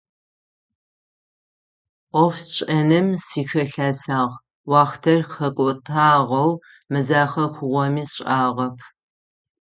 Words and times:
Ӏофшӏэным 2.11 3.07
сыхилъэсагъ, 3.27 4.35
уахътэр 4.71 5.21
хэкӏотагъэу 5.33 6.51
мэзахэ 6.91 7.45
хъугъэми 7.53 8.03
сшӏагъэп. 8.11 8.77